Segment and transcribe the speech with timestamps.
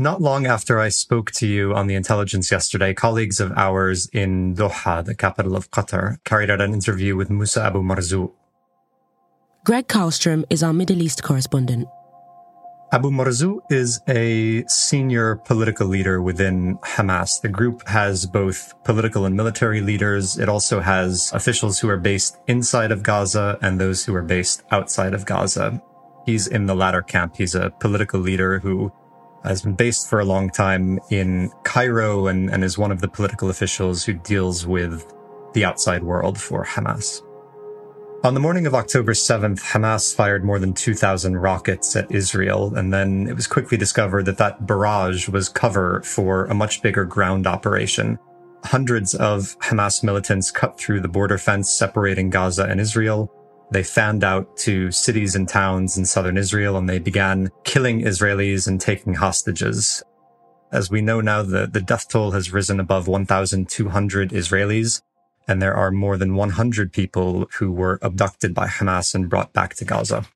[0.00, 4.54] Not long after I spoke to you on the intelligence yesterday, colleagues of ours in
[4.54, 8.32] Doha, the capital of Qatar, carried out an interview with Moussa Abu Marzouk.
[9.62, 11.86] Greg Carlstrom is our Middle East correspondent.
[12.92, 17.42] Abu Marzouk is a senior political leader within Hamas.
[17.42, 20.38] The group has both political and military leaders.
[20.38, 24.62] It also has officials who are based inside of Gaza and those who are based
[24.70, 25.82] outside of Gaza.
[26.24, 27.36] He's in the latter camp.
[27.36, 28.90] He's a political leader who
[29.44, 33.08] has been based for a long time in Cairo and, and is one of the
[33.08, 35.12] political officials who deals with
[35.54, 37.22] the outside world for Hamas.
[38.22, 42.92] On the morning of October 7th, Hamas fired more than 2,000 rockets at Israel, and
[42.92, 47.46] then it was quickly discovered that that barrage was cover for a much bigger ground
[47.46, 48.18] operation.
[48.64, 53.32] Hundreds of Hamas militants cut through the border fence separating Gaza and Israel.
[53.70, 58.66] They fanned out to cities and towns in southern Israel and they began killing Israelis
[58.66, 60.02] and taking hostages.
[60.72, 65.02] As we know now, the, the death toll has risen above 1,200 Israelis
[65.48, 69.74] and there are more than 100 people who were abducted by Hamas and brought back
[69.74, 70.26] to Gaza.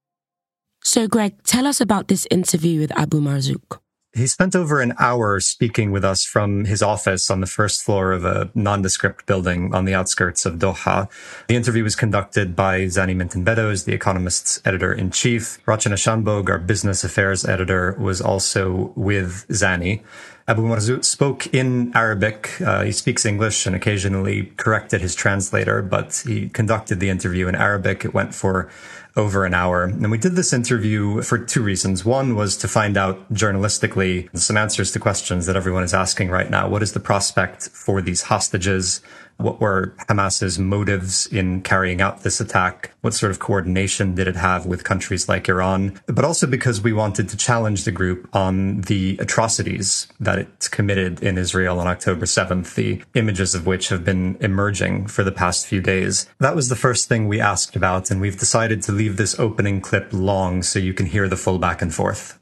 [0.83, 3.78] So, Greg, tell us about this interview with Abu Marzouk.
[4.15, 8.13] He spent over an hour speaking with us from his office on the first floor
[8.13, 11.11] of a nondescript building on the outskirts of Doha.
[11.49, 15.59] The interview was conducted by Zanny Minton the Economist's editor in chief.
[15.67, 20.03] Rachana Shanbhogue, our business affairs editor, was also with Zanny.
[20.47, 22.61] Abu Marzouk spoke in Arabic.
[22.61, 27.55] Uh, he speaks English and occasionally corrected his translator, but he conducted the interview in
[27.55, 28.05] Arabic.
[28.05, 28.71] It went for
[29.17, 29.85] over an hour.
[29.85, 32.05] And we did this interview for two reasons.
[32.05, 36.51] One was to find out journalistically some answers to questions that everyone is asking right
[36.51, 36.69] now.
[36.69, 39.01] What is the prospect for these hostages?
[39.37, 42.93] What were Hamas's motives in carrying out this attack?
[43.00, 46.00] What sort of coordination did it have with countries like Iran?
[46.06, 51.23] But also because we wanted to challenge the group on the atrocities that it committed
[51.23, 55.67] in Israel on October 7th, the images of which have been emerging for the past
[55.67, 56.28] few days.
[56.39, 59.81] That was the first thing we asked about, and we've decided to leave this opening
[59.81, 62.39] clip long so you can hear the full back and forth.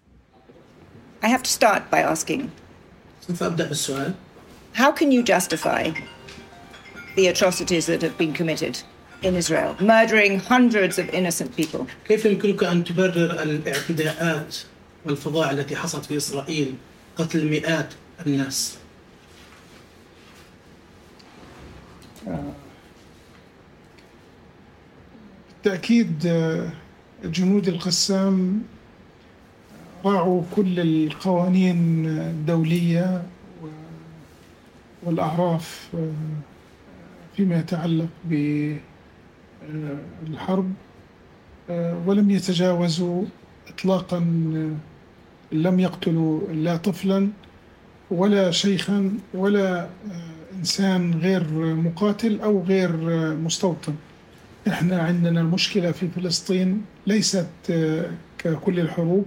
[1.22, 2.50] I have to start by asking
[4.72, 5.92] How can you justify
[7.16, 8.82] the atrocities that have been committed
[9.22, 11.86] in Israel, murdering hundreds of innocent people.
[12.08, 14.56] كيف يمكنك أن تبرر الإعتداءات
[15.06, 16.74] والفظائع التي حصلت في إسرائيل
[17.16, 17.94] قتل مئات
[18.26, 18.78] الناس؟
[25.64, 26.18] بالتأكيد
[27.24, 28.62] جنود القسام
[30.04, 33.22] راعوا كل القوانين الدولية
[35.02, 35.88] والأعراف
[37.36, 38.08] فيما يتعلق
[40.24, 40.72] بالحرب
[42.06, 43.24] ولم يتجاوزوا
[43.68, 44.18] اطلاقا
[45.52, 47.28] لم يقتلوا لا طفلا
[48.10, 49.88] ولا شيخا ولا
[50.58, 51.44] إنسان غير
[51.74, 52.96] مقاتل أو غير
[53.36, 53.94] مستوطن.
[54.68, 57.46] إحنا عندنا مشكله في فلسطين ليست
[58.38, 59.26] ككل الحروب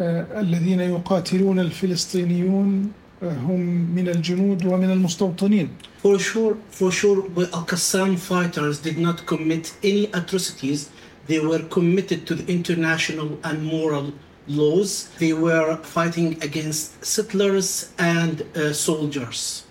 [0.00, 3.59] الذين يقاتلون الفلسطينيون هم
[3.95, 5.69] من الجنود ومن المستوطنين.
[6.01, 7.23] For sure, for sure,
[7.53, 10.89] Al-Qassam fighters did not commit any atrocities.
[11.27, 14.13] They were committed to the international and moral
[14.47, 15.09] laws.
[15.19, 19.63] They were fighting against settlers and uh, soldiers.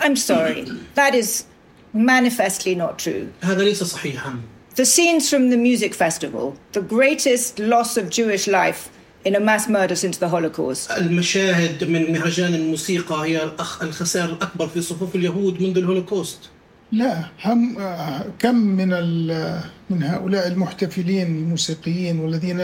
[0.00, 0.62] I'm sorry,
[0.94, 1.44] that is
[1.92, 3.32] manifestly not true.
[3.42, 4.40] هذا ليس صحيحا.
[4.74, 8.90] The scenes from the music festival, the greatest loss of Jewish life
[9.25, 10.91] in a mass murder since the Holocaust.
[10.91, 16.39] المشاهد من مهرجان الموسيقى هي الأخ الخسائر الأكبر في صفوف اليهود منذ الهولوكوست.
[16.91, 17.77] لا هم
[18.39, 18.89] كم من
[19.89, 22.59] من هؤلاء المحتفلين الموسيقيين والذين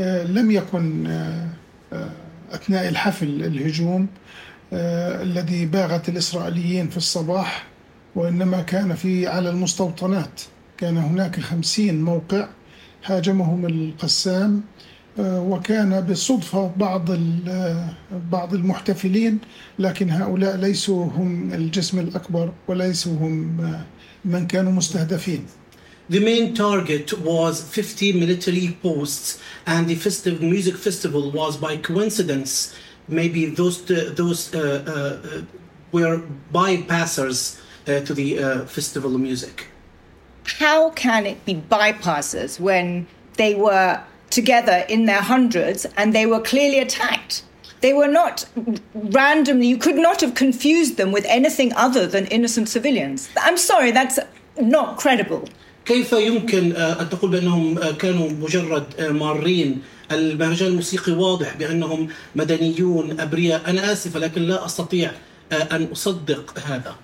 [0.00, 1.48] آه، لم يكن آه،
[1.92, 2.10] آه،
[2.52, 4.08] أثناء الحفل الهجوم
[4.72, 7.66] آه، الذي باغت الإسرائيليين في الصباح
[8.14, 10.40] وإنما كان في على المستوطنات
[10.78, 12.48] كان هناك خمسين موقع
[13.04, 14.82] هاجمهم القسام آه،
[15.18, 17.88] وكان بالصدفة بعض ال- آه،
[18.32, 19.38] بعض المحتفلين
[19.78, 23.80] لكن هؤلاء ليسوا هم الجسم الأكبر وليسوا هم آه،
[24.24, 25.46] من كانوا مستهدفين
[26.10, 32.74] The main target was 50 military posts, and the festive music festival was by coincidence.
[33.08, 33.76] Maybe those
[34.20, 35.42] those uh, uh, uh,
[35.96, 36.16] were
[36.58, 38.44] bypassers uh, to the uh,
[38.76, 39.56] festival of music.
[40.64, 42.86] How can it be bypassers when
[43.40, 43.92] they were
[44.31, 47.43] together in their hundreds and they were clearly attacked?
[47.81, 48.45] They were not
[48.95, 53.29] randomly, you could not have confused them with anything other than innocent civilians.
[53.47, 54.19] I'm sorry, that's
[54.59, 55.47] not credible.
[55.85, 59.81] كيف يمكن آه، أن تقول بأنهم آه، كانوا مجرد آه، مارين
[60.11, 65.11] المهرجان الموسيقي واضح بأنهم مدنيون أبرياء أنا آسف لكن لا أستطيع
[65.51, 66.95] آه، أن أصدق هذا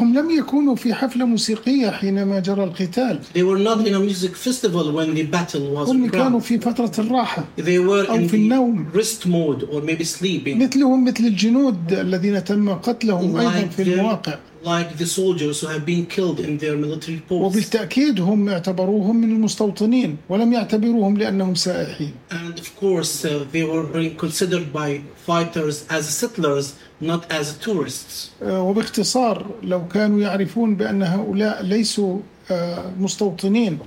[0.00, 4.34] هم لم يكونوا في حفلة موسيقية حينما جرى القتال They were not in a music
[4.36, 6.40] festival when the battle was هم كانوا.
[6.40, 8.86] في فترة الراحة They were أو in في النوم.
[8.94, 13.88] rest mode or maybe sleeping مثلهم مثل الجنود الذين تم قتلهم أيضا like, في the,
[13.88, 17.32] المواقع like the soldiers who have been killed in their military posts.
[17.56, 24.10] وبالتأكيد هم اعتبروهم من المستوطنين ولم يعتبروهم لأنهم سائحين And of course, uh, they were
[24.18, 26.66] considered by fighters as settlers,
[27.06, 28.30] not as tourists.
[28.42, 32.18] آه، وباختصار لو كانوا يعرفون بأن هؤلاء ليسوا
[32.50, 33.78] آه، مستوطنين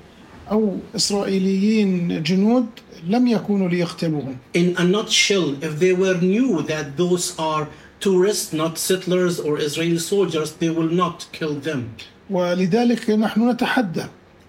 [0.52, 2.66] أو إسرائيليين جنود
[3.08, 7.68] لم يكونوا ليقتلوهم In a nutshell, if they were knew that those are
[8.00, 11.82] tourists, not settlers or Israeli soldiers, they will not kill them.
[12.30, 14.06] ولذلك نحن نتحدى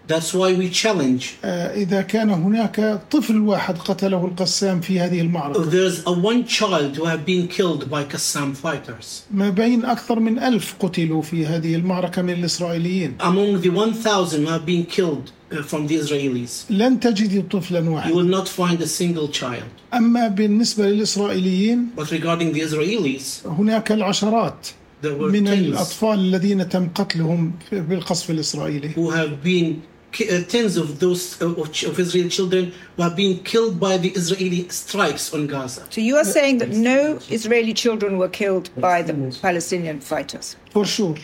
[0.09, 1.25] That's why we challenge.
[1.45, 5.71] آه، إذا كان هناك طفل واحد قتله القسام في هذه المعركة.
[5.71, 9.23] There's a one child who have been killed by Qassam fighters.
[9.31, 13.17] ما بين أكثر من ألف قتلوا في هذه المعركة من الإسرائيليين.
[13.21, 16.71] Among the 1,000 who have been killed uh, from the Israelis.
[16.71, 18.15] لن تجد طفلا واحدا.
[18.15, 19.95] You will not find a single child.
[19.95, 21.91] أما بالنسبة للإسرائيليين.
[21.97, 23.47] But regarding the Israelis.
[23.47, 24.67] هناك العشرات.
[25.05, 28.95] من الأطفال الذين تم قتلهم بالقصف الإسرائيلي.
[28.95, 33.79] Who have been tens of those uh, of, ch- of Israeli children were being killed
[33.79, 35.87] by the Israeli strikes on Gaza.
[35.91, 40.57] So you are saying that no Israeli children were killed by the Palestinian fighters?
[40.71, 41.17] for sure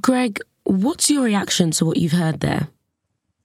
[0.00, 2.68] Greg, what's your reaction to what you've heard there?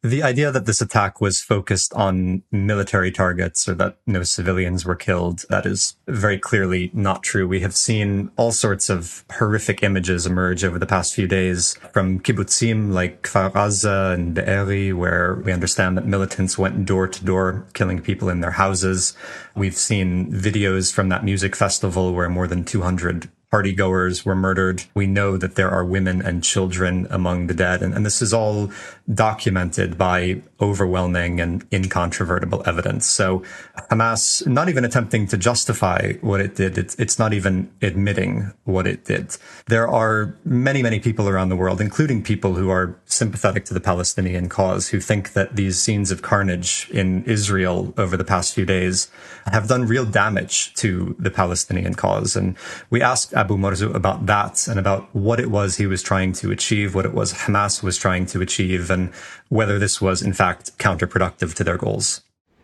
[0.03, 4.95] The idea that this attack was focused on military targets or that no civilians were
[4.95, 7.47] killed, that is very clearly not true.
[7.47, 12.19] We have seen all sorts of horrific images emerge over the past few days from
[12.19, 17.67] kibbutzim like Kfar Aza and Be'eri, where we understand that militants went door to door
[17.73, 19.15] killing people in their houses.
[19.55, 24.83] We've seen videos from that music festival where more than 200 partygoers were murdered.
[24.95, 27.83] We know that there are women and children among the dead.
[27.83, 28.71] And, and this is all
[29.13, 33.07] documented by overwhelming and incontrovertible evidence.
[33.07, 33.43] So
[33.89, 38.85] Hamas, not even attempting to justify what it did, it's, it's not even admitting what
[38.87, 39.37] it did.
[39.67, 43.81] There are many, many people around the world, including people who are sympathetic to the
[43.81, 48.65] Palestinian cause, who think that these scenes of carnage in Israel over the past few
[48.65, 49.09] days
[49.47, 52.35] have done real damage to the Palestinian cause.
[52.35, 52.55] And
[52.89, 56.51] we asked Abu Marzouk about that and about what it was he was trying to
[56.51, 59.00] achieve, what it was Hamas was trying to achieve, and
[59.48, 62.20] whether this was in fact counterproductive to their goals.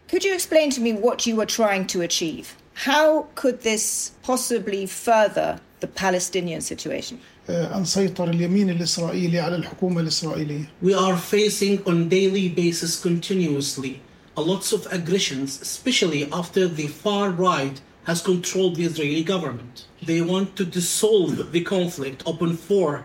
[0.09, 2.57] Could you explain to me what you were trying to achieve?
[2.75, 7.19] How could this possibly further the Palestinian situation?
[7.49, 14.01] آه، أن سيطر اليمين الإسرائيلي على الحكومة الإسرائيلية We are facing on daily basis continuously
[14.37, 19.87] a lots of aggressions, especially after the far right has controlled the Israeli government.
[20.03, 23.05] They want to dissolve the conflict upon four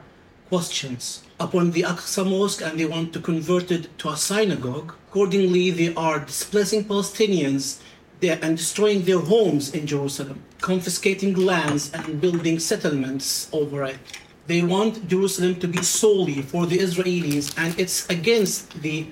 [0.49, 1.23] questions.
[1.41, 4.93] Upon the Aqsa Mosque and they want to convert it to a synagogue.
[5.09, 7.79] Accordingly, they are displacing Palestinians
[8.19, 13.99] there and destroying their homes in Jerusalem, confiscating lands and building settlements over it.
[14.47, 19.07] They want Jerusalem to be solely for the Israelis, and it's against the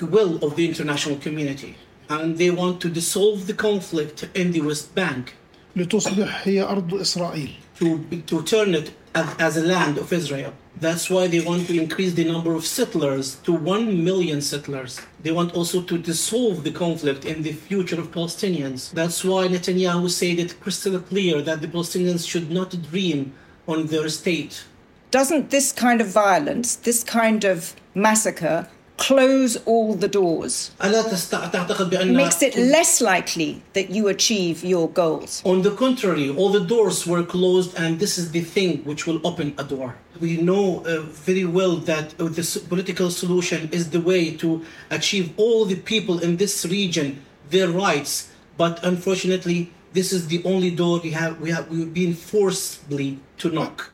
[0.00, 1.76] will of the international community.
[2.08, 5.34] And they want to dissolve the conflict in the West Bank
[5.76, 10.52] لتصبح هي أرض إسرائيل to, to turn it as, as a land of Israel.
[10.79, 14.99] That's why they want to increase the number of settlers to 1 million settlers.
[15.23, 18.91] They want also to dissolve the conflict in the future of Palestinians.
[18.91, 23.33] That's why Netanyahu said it crystal clear that the Palestinians should not dream
[23.67, 24.65] on their state.
[25.11, 32.55] Doesn't this kind of violence, this kind of massacre, close all the doors makes it
[32.57, 35.41] less likely that you achieve your goals.
[35.45, 39.19] On the contrary, all the doors were closed, and this is the thing which will
[39.27, 39.95] open a door.
[40.19, 45.33] We know uh, very well that uh, this political solution is the way to achieve
[45.37, 50.99] all the people in this region their rights, but unfortunately, this is the only door
[50.99, 51.39] we have.
[51.39, 53.93] We have we've been forcibly to knock.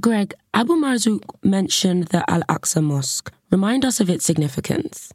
[0.00, 5.12] Greg Abu Marzouk mentioned the Al Aqsa Mosque Remind us of its significance.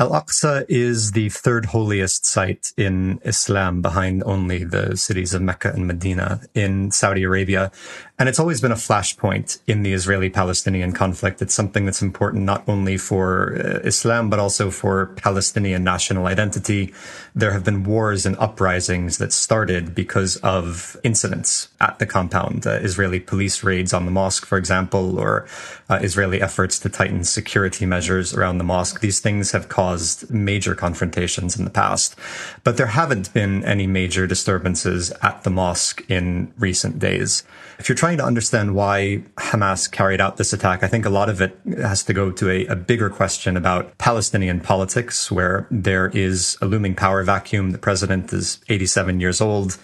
[0.00, 5.72] Al Aqsa is the third holiest site in Islam behind only the cities of Mecca
[5.74, 7.70] and Medina in Saudi Arabia.
[8.20, 11.40] And it's always been a flashpoint in the Israeli Palestinian conflict.
[11.40, 16.92] It's something that's important not only for uh, Islam, but also for Palestinian national identity.
[17.34, 22.66] There have been wars and uprisings that started because of incidents at the compound.
[22.66, 25.46] Uh, Israeli police raids on the mosque, for example, or
[25.88, 29.00] uh, Israeli efforts to tighten security measures around the mosque.
[29.00, 32.16] These things have caused major confrontations in the past,
[32.64, 37.44] but there haven't been any major disturbances at the mosque in recent days.
[37.78, 41.28] If you're trying to understand why Hamas carried out this attack, I think a lot
[41.28, 46.08] of it has to go to a, a bigger question about Palestinian politics, where there
[46.08, 47.70] is a looming power vacuum.
[47.70, 49.78] The president is 87 years old,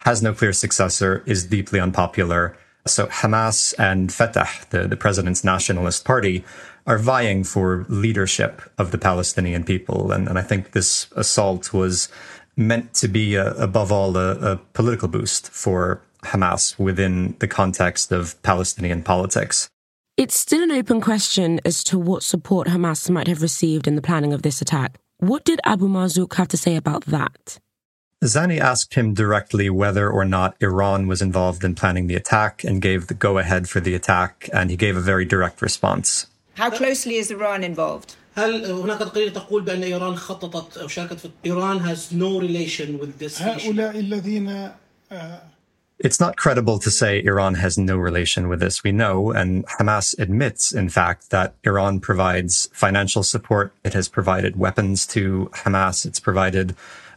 [0.00, 2.56] has no clear successor, is deeply unpopular.
[2.86, 6.44] So Hamas and Fatah, the, the president's nationalist party,
[6.86, 10.10] are vying for leadership of the Palestinian people.
[10.10, 12.08] And, and I think this assault was
[12.56, 18.12] meant to be, a, above all, a, a political boost for Hamas within the context
[18.12, 19.68] of Palestinian politics?
[20.16, 24.02] It's still an open question as to what support Hamas might have received in the
[24.02, 24.98] planning of this attack.
[25.18, 27.58] What did Abu Marzouk have to say about that?
[28.24, 32.80] Zanny asked him directly whether or not Iran was involved in planning the attack and
[32.80, 36.26] gave the go ahead for the attack, and he gave a very direct response.
[36.54, 38.14] How closely is Iran involved?
[38.36, 38.60] Iran
[41.80, 43.38] has no relation with this
[46.02, 48.82] it's not credible to say Iran has no relation with this.
[48.82, 53.72] We know, and Hamas admits, in fact, that Iran provides financial support.
[53.84, 56.04] It has provided weapons to Hamas.
[56.04, 56.74] It's provided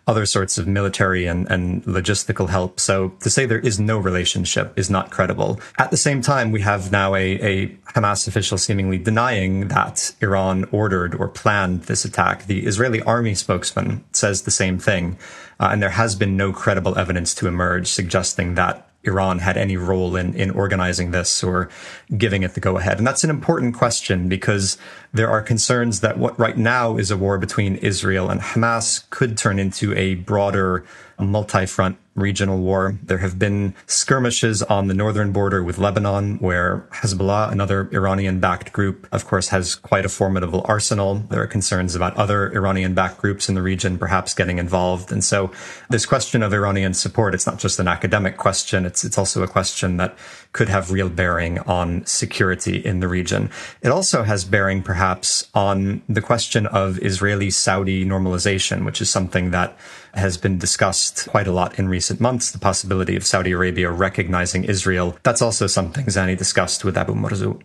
[0.08, 2.80] other sorts of military and, and logistical help.
[2.80, 5.60] So to say there is no relationship is not credible.
[5.80, 10.66] At the same time, we have now a, a Hamas official seemingly denying that Iran
[10.72, 12.46] ordered or planned this attack.
[12.46, 15.18] The Israeli army spokesman says the same thing.
[15.60, 19.78] Uh, and there has been no credible evidence to emerge suggesting that Iran had any
[19.78, 21.70] role in, in organizing this or
[22.18, 22.98] giving it the go ahead.
[22.98, 24.78] And that's an important question because
[25.14, 29.38] there are concerns that what right now is a war between Israel and Hamas could
[29.38, 30.84] turn into a broader
[31.20, 32.98] multi-front regional war.
[33.04, 38.72] There have been skirmishes on the northern border with Lebanon, where Hezbollah, another Iranian backed
[38.72, 41.16] group, of course, has quite a formidable arsenal.
[41.30, 45.12] There are concerns about other Iranian backed groups in the region perhaps getting involved.
[45.12, 45.52] And so
[45.90, 48.86] this question of Iranian support, it's not just an academic question.
[48.86, 50.18] It's, it's also a question that
[50.54, 53.50] could have real bearing on security in the region.
[53.82, 59.52] It also has bearing perhaps on the question of Israeli Saudi normalization, which is something
[59.52, 59.78] that
[60.16, 62.52] has been discussed quite a lot in recent months.
[62.52, 65.18] The possibility of Saudi Arabia recognizing Israel.
[65.24, 67.62] That's also something Zanny discussed with Abu Marzouk.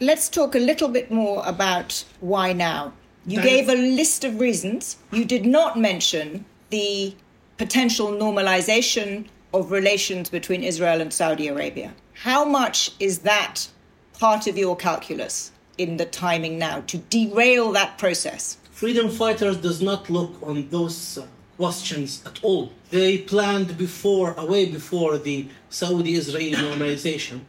[0.00, 2.92] Let's talk a little bit more about why now.
[3.26, 4.96] You gave a list of reasons.
[5.10, 7.14] You did not mention the
[7.56, 11.94] potential normalization of relations between Israel and Saudi Arabia.
[12.12, 13.68] How much is that
[14.18, 18.58] part of your calculus in the timing now to derail that process?
[18.70, 20.96] Freedom fighters does not look on those
[21.56, 22.72] Questions at all.
[22.90, 27.40] They planned before, away before the Saudi-Israeli normalization.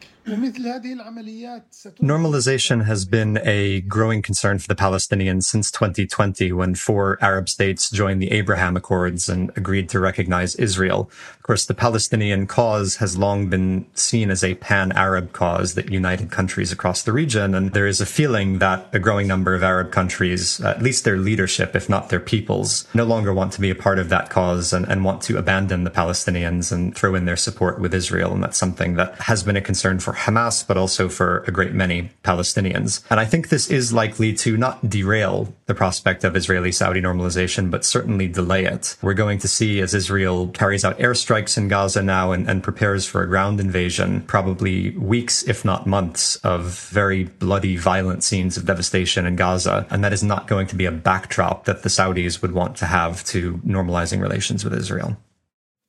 [2.01, 7.91] Normalization has been a growing concern for the Palestinians since 2020 when four Arab states
[7.91, 11.11] joined the Abraham Accords and agreed to recognize Israel.
[11.45, 16.31] Of course, the Palestinian cause has long been seen as a pan-Arab cause that united
[16.31, 17.53] countries across the region.
[17.53, 21.17] And there is a feeling that a growing number of Arab countries, at least their
[21.17, 24.73] leadership, if not their peoples, no longer want to be a part of that cause
[24.73, 28.33] and, and want to abandon the Palestinians and throw in their support with Israel.
[28.33, 31.75] And that's something that has been a concern for Hamas, but also for a great
[31.75, 33.03] many Palestinians.
[33.11, 37.71] And I think this is likely to not derail the prospect of Israeli Saudi normalization,
[37.71, 38.95] but certainly delay it.
[39.01, 43.07] We're going to see as Israel carries out airstrikes in Gaza now and, and prepares
[43.07, 48.65] for a ground invasion, probably weeks, if not months, of very bloody, violent scenes of
[48.65, 49.87] devastation in Gaza.
[49.89, 52.85] And that is not going to be a backdrop that the Saudis would want to
[52.85, 55.17] have to normalizing relations with Israel.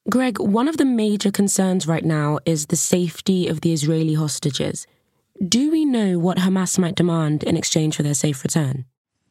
[0.09, 4.87] Greg, one of the major concerns right now is the safety of the Israeli hostages.
[5.47, 8.87] Do we know what Hamas might demand in exchange for their safe return?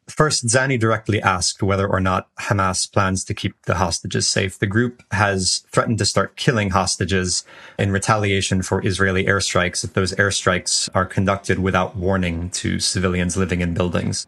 [0.07, 4.59] First, Zanny directly asked whether or not Hamas plans to keep the hostages safe.
[4.59, 7.43] The group has threatened to start killing hostages
[7.79, 13.62] in retaliation for Israeli airstrikes if those airstrikes are conducted without warning to civilians living
[13.62, 14.27] in buildings.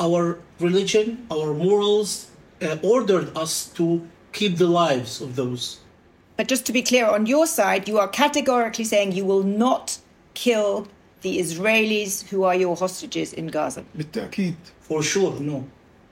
[0.00, 2.28] Our religion, our morals
[2.60, 5.78] uh, ordered us to keep the lives of those.
[6.36, 9.98] But just to be clear, on your side, you are categorically saying you will not
[10.34, 10.88] kill
[11.21, 13.83] the Israelis who are your hostages in Gaza.
[13.97, 14.55] بالتأكيد
[14.89, 15.63] For sure, no.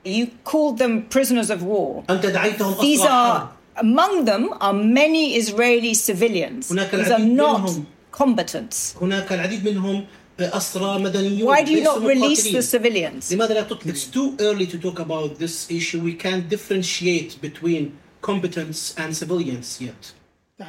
[0.04, 2.04] You called them prisoners of war.
[2.10, 3.48] أنت دعيتهم These أسرى are, حرب.
[3.76, 6.70] among them are many Israeli civilians.
[6.72, 7.86] هناك These are العديد not منهم.
[8.12, 8.94] combatants.
[9.00, 10.04] هناك العديد منهم
[10.40, 12.52] أسرى مدنيون Why do you ليسوا not release مقاتلين.
[12.52, 13.32] the civilians?
[13.32, 13.86] لماذا لا تطلق?
[13.94, 16.00] It's too early to talk about this issue.
[16.00, 20.12] We can't differentiate between combatants and civilians yet.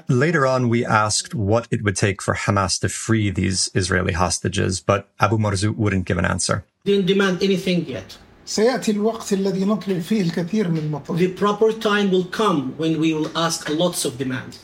[0.08, 4.80] Later on, we asked what it would take for Hamas to free these Israeli hostages,
[4.80, 6.64] but Abu Marzouk wouldn't give an answer.
[6.84, 8.18] Didn't demand anything yet.
[8.44, 8.82] The
[11.36, 14.58] proper time will come when we will ask lots of demands.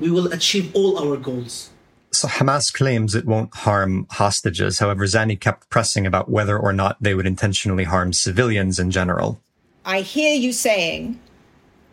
[0.00, 1.70] We will achieve all our goals.
[2.10, 4.78] So Hamas claims it won't harm hostages.
[4.78, 9.40] However, Zanny kept pressing about whether or not they would intentionally harm civilians in general.
[9.84, 11.20] I hear you saying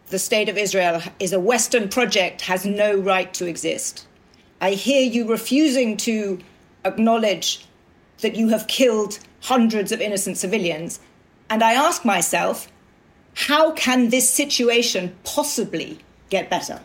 [0.09, 4.07] the state of Israel is a Western project, has no right to exist.
[4.61, 6.39] I hear you refusing to
[6.85, 7.67] acknowledge
[8.21, 11.01] that you have killed hundreds of innocent civilians.
[11.49, 12.69] And I ask myself,
[13.49, 15.99] how can this situation possibly
[16.31, 16.81] get better?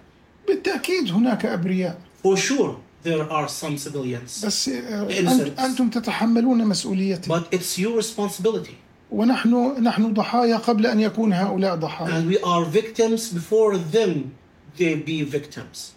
[0.48, 5.60] بالتأكيد هناك أبرياء For sure, there are some civilians, بس آه، Innocents.
[5.60, 8.78] أنت- أنتم تتحملون مسؤوليته but it's your responsibility.
[9.12, 14.36] ونحن نحن ضحايا قبل أن يكون هؤلاء ضحايا And we are victims before them
[14.78, 15.94] they be victims.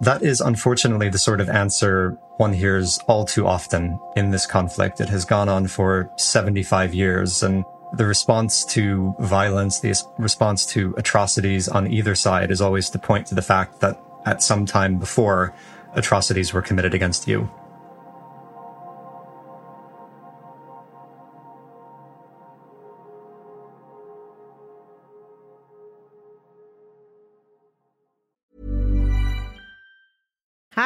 [0.00, 5.00] That is unfortunately the sort of answer one hears all too often in this conflict.
[5.00, 10.94] It has gone on for 75 years and the response to violence, the response to
[10.96, 14.98] atrocities on either side is always to point to the fact that at some time
[14.98, 15.52] before
[15.94, 17.50] atrocities were committed against you.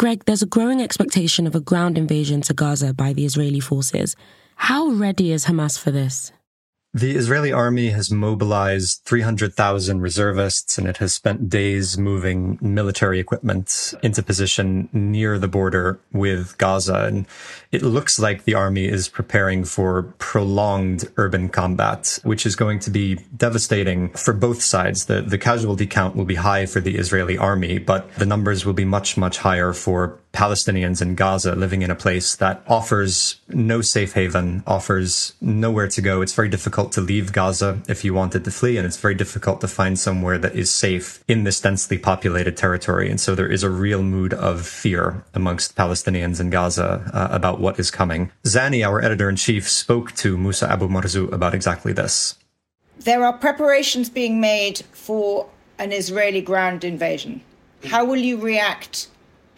[0.00, 4.16] Greg, there's a growing expectation of a ground invasion to Gaza by the Israeli forces.
[4.56, 6.32] How ready is Hamas for this?
[6.92, 13.94] The Israeli army has mobilized 300,000 reservists and it has spent days moving military equipment
[14.02, 17.04] into position near the border with Gaza.
[17.04, 17.28] And
[17.70, 22.90] it looks like the army is preparing for prolonged urban combat, which is going to
[22.90, 25.04] be devastating for both sides.
[25.04, 28.72] The, the casualty count will be high for the Israeli army, but the numbers will
[28.72, 33.80] be much, much higher for Palestinians in Gaza living in a place that offers no
[33.80, 36.22] safe haven, offers nowhere to go.
[36.22, 39.60] It's very difficult to leave Gaza if you wanted to flee, and it's very difficult
[39.60, 43.10] to find somewhere that is safe in this densely populated territory.
[43.10, 47.60] And so there is a real mood of fear amongst Palestinians in Gaza uh, about
[47.60, 48.30] what is coming.
[48.44, 52.36] Zanny, our editor in chief, spoke to Moussa Abu Marzouk about exactly this.
[53.00, 57.40] There are preparations being made for an Israeli ground invasion.
[57.86, 59.08] How will you react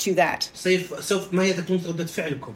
[0.01, 0.49] to that?
[0.53, 2.53] سيف سوف ما هي تكون ردة فعلكم؟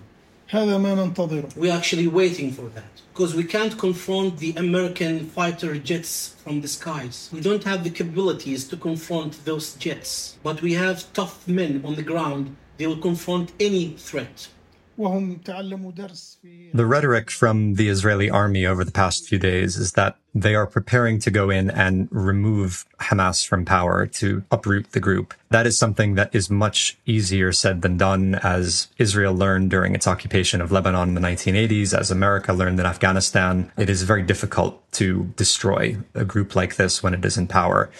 [0.50, 5.78] هذا ما ننتظره We're actually waiting for that because we can't confront the American fighter
[5.78, 7.30] jets from the skies.
[7.32, 11.95] We don't have the capabilities to confront those jets, but we have tough men on
[11.95, 12.43] the ground.
[12.78, 14.50] They will confront any threat.
[14.97, 19.78] وهم تعلموا درس في The rhetoric from the Israeli army over the past few days
[19.78, 24.92] is that they are preparing to go in and remove Hamas from power to uproot
[24.92, 25.33] the group.
[25.49, 30.07] That is something that is much easier said than done, as Israel learned during its
[30.07, 33.72] occupation of Lebanon in the 1980s, as America learned in Afghanistan.
[33.79, 37.90] It is very difficult to destroy a group like this when it is in power.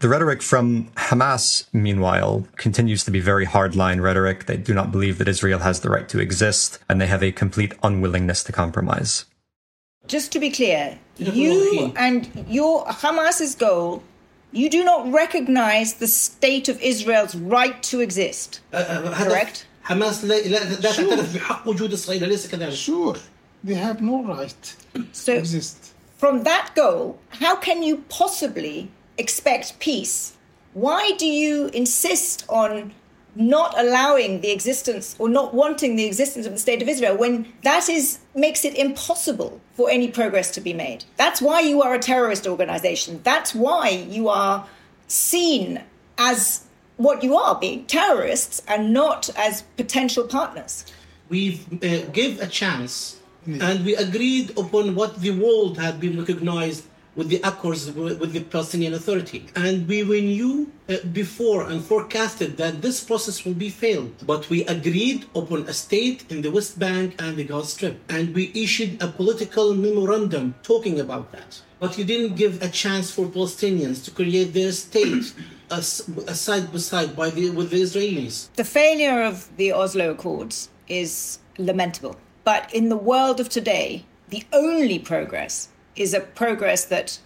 [0.00, 4.44] The rhetoric from Hamas, meanwhile, continues to be very hardline rhetoric.
[4.44, 7.32] They do not believe that Israel has the right to exist, and they have a
[7.32, 9.24] complete unwillingness to compromise.
[10.07, 14.03] Just to be clear, Yeah, you well, and your Hamas's goal,
[14.51, 18.59] you do not recognize the state of Israel's right to exist.
[18.73, 19.65] Uh, uh, هدف Correct.
[19.83, 23.17] حماس لا لا, لا تعترف بحق وجود اسرائيل ليس كذلك Sure,
[23.63, 25.77] they have no right to So, exist.
[26.17, 30.33] from that goal, how can you possibly expect peace?
[30.73, 32.93] Why do you insist on
[33.36, 37.52] not allowing the existence or not wanting the existence of the state of Israel when
[37.62, 41.04] that is makes it impossible for any progress to be made?
[41.16, 43.20] That's why you are a terrorist organization.
[43.22, 44.66] That's why you are
[45.06, 45.82] seen
[46.18, 46.64] as
[46.96, 50.84] what you are being terrorists and not as potential partners.
[51.28, 56.84] we uh, gave a chance and we agreed upon what the world had been recognized
[57.16, 59.46] with the accords with the Palestinian Authority.
[59.56, 64.14] And we, we knew uh, before and forecasted that this process will be failed.
[64.26, 68.00] But we agreed upon a state in the West Bank and the Gaza Strip.
[68.10, 71.60] And we issued a political memorandum talking about that.
[71.80, 75.32] But you didn't give a chance for Palestinians to create their state
[75.70, 78.52] as side by side by the, with the Israelis.
[78.54, 82.16] The failure of the Oslo Accords is lamentable.
[82.44, 87.19] But in the world of today, the only progress is a progress that,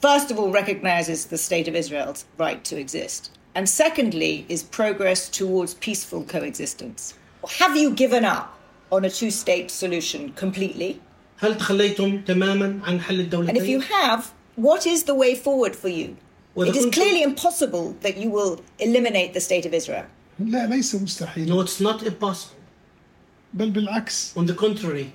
[0.00, 3.30] first of all, recognizes the state of Israel's right to exist.
[3.54, 7.14] And secondly, is progress towards peaceful coexistence.
[7.60, 8.58] Have you given up
[8.90, 11.00] on a two state solution completely?
[11.40, 15.74] هل تخليتم تماما عن حل الدولتين؟ And if you have, what is the way forward
[15.76, 16.16] for you?
[16.54, 20.06] Well, It is the- clearly impossible that you will eliminate the state of Israel.
[20.40, 22.54] لا ليس مستحيل No, it's not impossible.
[23.54, 25.06] بل بالعكس On the contrary,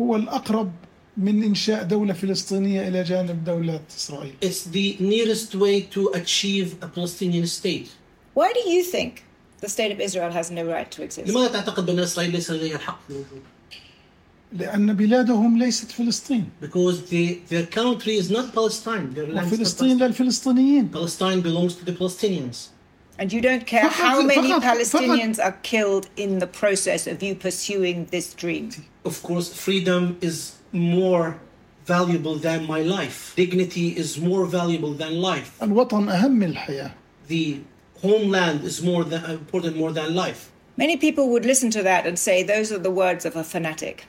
[0.00, 0.72] هو الأقرب
[1.16, 6.86] من إنشاء دولة فلسطينية إلى جانب دولة إسرائيل it's the nearest way to achieve a
[6.88, 7.88] Palestinian state.
[8.34, 9.24] Why do you think
[9.60, 11.28] the state of Israel has no right to exist?
[11.28, 13.42] لماذا تعتقد بأن إسرائيل ليس لديها الحق في الوجود؟
[14.52, 19.12] لأن بلادهم ليست فلسطين Because the, their country is not Palestine.
[19.14, 20.26] Their land is not وفلسطين Palestine.
[20.26, 22.68] للفلسطينيين Palestine belongs to the Palestinians.
[23.18, 27.22] And you don't care فقط- how many فقط- Palestinians are killed in the process of
[27.22, 28.70] you pursuing this dream.
[29.04, 31.38] Of course, freedom is more
[31.86, 33.34] valuable than my life.
[33.36, 35.50] Dignity is more valuable than life.
[35.62, 36.90] الوطن أهم من الحياة
[37.28, 37.60] The
[38.02, 40.50] homeland is more than, important more than life.
[40.76, 44.06] Many people would listen to that and say those are the words of a fanatic.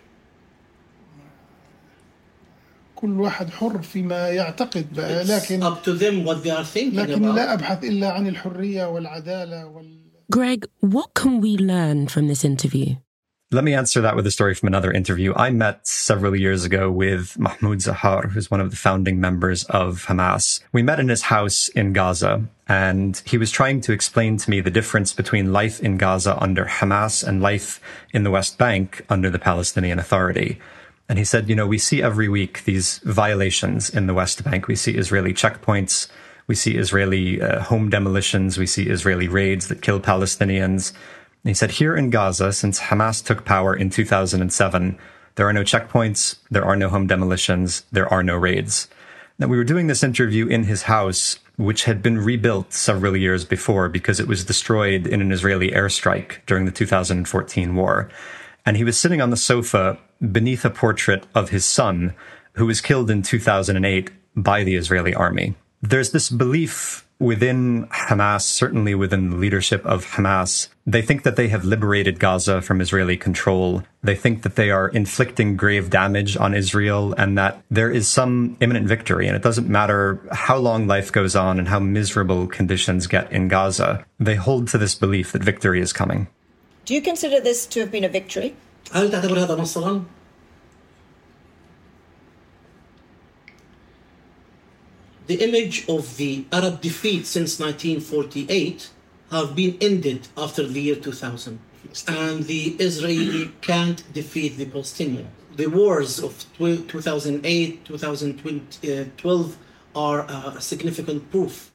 [2.96, 6.96] كل واحد حر فيما يعتقد بقى It's لكن up to them what they are thinking
[7.00, 7.36] لكن about.
[7.36, 9.98] لا أبحث إلا عن الحرية والعدالة وال...
[10.30, 12.96] Greg, what can we learn from this interview?
[13.53, 15.35] Let me answer that with a story from another interview.
[15.35, 20.07] I met several years ago with Mahmoud Zahar, who's one of the founding members of
[20.07, 20.61] Hamas.
[20.73, 24.63] We met in his house in Gaza, and he was trying to explain to me
[24.63, 27.79] the difference between life in Gaza under Hamas and life
[28.15, 30.59] in the West Bank under the Palestinian Authority.
[31.11, 34.67] And he said, you know, we see every week these violations in the West Bank.
[34.67, 36.09] We see Israeli checkpoints.
[36.47, 38.57] We see Israeli uh, home demolitions.
[38.57, 40.95] We see Israeli raids that kill Palestinians.
[41.45, 44.99] He said, here in Gaza, since Hamas took power in 2007,
[45.35, 48.89] there are no checkpoints, there are no home demolitions, there are no raids.
[49.39, 53.45] Now, we were doing this interview in his house, which had been rebuilt several years
[53.45, 58.09] before because it was destroyed in an Israeli airstrike during the 2014 war.
[58.65, 59.99] And he was sitting on the sofa
[60.31, 62.15] beneath a portrait of his son,
[62.53, 65.57] who was killed in 2008 by the Israeli army.
[65.81, 71.48] There's this belief within Hamas, certainly within the leadership of Hamas, they think that they
[71.48, 73.84] have liberated Gaza from Israeli control.
[74.04, 78.58] They think that they are inflicting grave damage on Israel and that there is some
[78.60, 79.28] imminent victory.
[79.28, 83.48] And it doesn't matter how long life goes on and how miserable conditions get in
[83.48, 84.06] Gaza.
[84.20, 86.28] They hold to this belief that victory is coming.
[86.86, 88.56] Do you consider this to have been a victory?
[88.94, 90.04] هل تعتبر هذا نصرا؟
[95.33, 98.91] The image of the Arab defeat since 1948
[99.31, 101.59] have been ended after the year 2000.
[102.07, 105.29] And the Israeli can't defeat the Palestinian.
[105.57, 111.72] The wars of 2008, 2012 uh, are uh, a significant proof.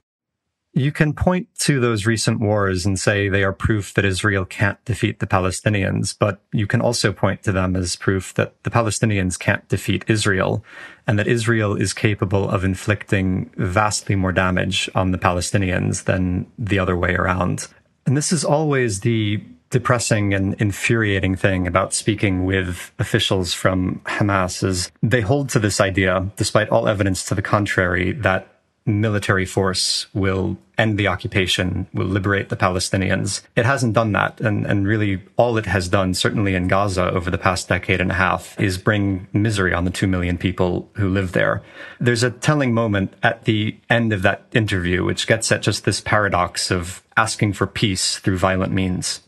[0.77, 4.77] You can point to those recent wars and say they are proof that Israel can't
[4.85, 9.39] defeat the Palestinians, but you can also point to them as proof that the Palestinians
[9.39, 10.63] can't defeat Israel
[11.07, 16.77] and that Israel is capable of inflicting vastly more damage on the Palestinians than the
[16.77, 17.67] other way around.
[18.05, 24.63] And this is always the depressing and infuriating thing about speaking with officials from Hamas
[24.63, 28.47] is they hold to this idea, despite all evidence to the contrary, that
[28.86, 33.42] military force will end the occupation, will liberate the Palestinians.
[33.54, 34.40] It hasn't done that.
[34.40, 38.10] And, and really all it has done, certainly in Gaza over the past decade and
[38.10, 41.62] a half, is bring misery on the two million people who live there.
[42.00, 46.00] There's a telling moment at the end of that interview, which gets at just this
[46.00, 49.20] paradox of asking for peace through violent means.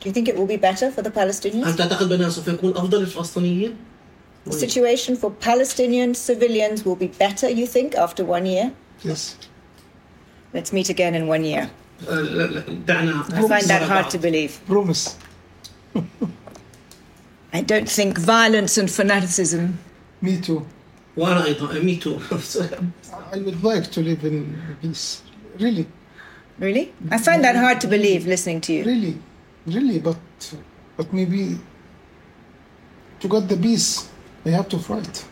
[0.00, 1.64] Do you think it will be better for the Palestinians?
[1.64, 3.76] هل تعتقد بأنه سوف يكون أفضل للفلسطينيين؟
[4.47, 8.71] Oh, the situation for Palestinian civilians will be better, you think, after one year?
[9.03, 9.35] Yes.
[10.53, 11.69] Let's meet again in one year.
[12.07, 14.59] Uh, I find that hard to believe.
[14.65, 15.17] Promise.
[17.53, 19.79] I don't think violence and fanaticism.
[20.21, 20.65] Me too.
[21.19, 22.21] Uh, me too.
[23.33, 25.23] I would like to live in peace.
[25.59, 25.87] Really.
[26.59, 26.93] Really?
[27.11, 28.83] I find that hard to believe listening to you.
[28.85, 29.17] Really,
[29.65, 30.17] really, but
[30.95, 31.57] but maybe
[33.19, 34.09] to get the peace
[34.45, 35.25] I have to fight.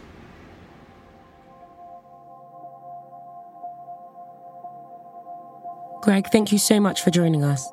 [6.01, 7.67] Greg, thank you so much for joining us.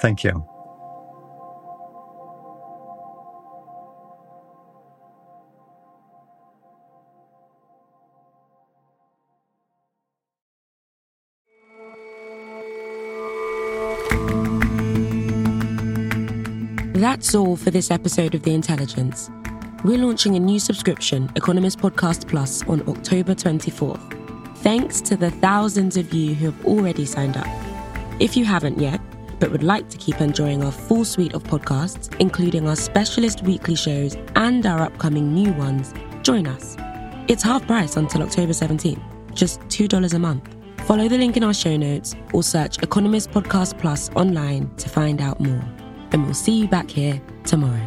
[0.00, 0.48] Thank you.
[16.94, 19.28] That's all for this episode of The Intelligence.
[19.84, 24.56] We're launching a new subscription, Economist Podcast Plus, on October 24th.
[24.60, 27.46] Thanks to the thousands of you who have already signed up.
[28.18, 28.98] If you haven't yet,
[29.38, 33.74] but would like to keep enjoying our full suite of podcasts, including our specialist weekly
[33.74, 35.92] shows and our upcoming new ones,
[36.22, 36.76] join us.
[37.28, 40.48] It's half price until October 17th, just $2 a month.
[40.86, 45.20] Follow the link in our show notes or search Economist Podcast Plus online to find
[45.20, 45.62] out more.
[46.12, 47.86] And we'll see you back here tomorrow.